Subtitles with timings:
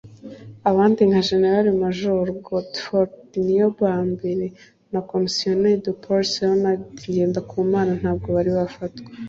[0.69, 4.45] Abandi nka General Major Godefroid Niyombare
[4.91, 9.07] na Commissaire de Police Leonard Ngendakumana ntabwo bari bafatwa